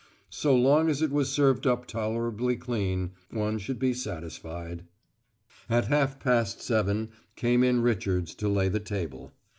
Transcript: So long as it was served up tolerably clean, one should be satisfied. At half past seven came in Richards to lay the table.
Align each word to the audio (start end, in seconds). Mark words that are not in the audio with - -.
So 0.31 0.55
long 0.55 0.89
as 0.89 1.03
it 1.03 1.11
was 1.11 1.31
served 1.31 1.67
up 1.67 1.85
tolerably 1.85 2.55
clean, 2.55 3.11
one 3.29 3.59
should 3.59 3.77
be 3.77 3.93
satisfied. 3.93 4.83
At 5.69 5.89
half 5.89 6.19
past 6.19 6.59
seven 6.59 7.09
came 7.35 7.63
in 7.63 7.81
Richards 7.83 8.33
to 8.33 8.49
lay 8.49 8.67
the 8.67 8.79
table. 8.79 9.31